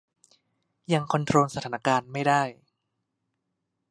[0.93, 2.43] ยังคอนโทรลสถานการณ์ไม่ได้